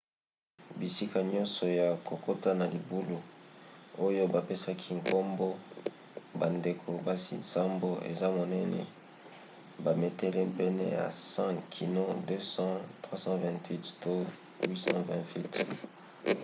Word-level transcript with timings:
bisika 0.79 1.19
nyonso 1.31 1.65
ya 1.79 1.87
kokota 2.07 2.49
na 2.59 2.65
libulu 2.75 3.17
oyo 4.05 4.23
bapesaki 4.33 4.89
nkombo 4.99 5.47
bandeko-basi 6.39 7.33
nsambo, 7.41 7.89
eza 8.11 8.27
monene 8.37 8.81
bametele 9.85 10.41
pene 10.57 10.85
ya 10.97 11.05
100 11.35 11.57
kino 11.73 12.03
250 12.29 12.83
328 13.05 13.89
to 14.03 14.13
820 14.69 15.29
feet 15.31 15.53